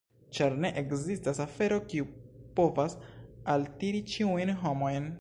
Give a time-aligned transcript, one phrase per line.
[0.35, 2.09] Ĉar ne ekzistas afero, kiu
[2.61, 2.99] povas
[3.57, 5.09] altiri ĉiujn homojn.